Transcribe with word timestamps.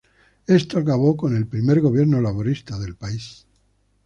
Esto 0.47 0.79
acabó 0.79 1.15
con 1.15 1.35
el 1.35 1.45
primer 1.45 1.79
gobierno 1.79 2.21
laborista 2.21 2.79
del 2.79 2.95
país. 2.95 3.45